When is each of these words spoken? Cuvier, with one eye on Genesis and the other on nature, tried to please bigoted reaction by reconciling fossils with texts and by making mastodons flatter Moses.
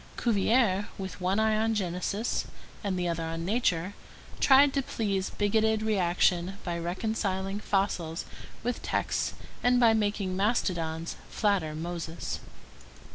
Cuvier, 0.17 0.87
with 0.97 1.21
one 1.21 1.39
eye 1.39 1.55
on 1.55 1.75
Genesis 1.75 2.45
and 2.83 2.97
the 2.97 3.07
other 3.07 3.21
on 3.23 3.45
nature, 3.45 3.93
tried 4.39 4.73
to 4.73 4.81
please 4.81 5.29
bigoted 5.29 5.83
reaction 5.83 6.57
by 6.63 6.75
reconciling 6.79 7.59
fossils 7.59 8.25
with 8.63 8.81
texts 8.81 9.35
and 9.61 9.79
by 9.79 9.93
making 9.93 10.35
mastodons 10.35 11.17
flatter 11.29 11.75
Moses. 11.75 12.39